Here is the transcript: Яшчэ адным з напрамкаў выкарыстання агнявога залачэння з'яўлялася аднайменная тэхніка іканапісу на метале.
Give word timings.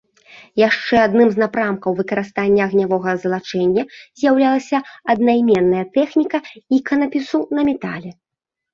Яшчэ 0.61 0.95
адным 1.07 1.27
з 1.35 1.43
напрамкаў 1.43 1.91
выкарыстання 1.99 2.61
агнявога 2.69 3.15
залачэння 3.27 3.83
з'яўлялася 4.19 4.77
аднайменная 5.15 5.85
тэхніка 6.03 6.37
іканапісу 6.79 7.37
на 7.59 7.73
метале. 7.73 8.11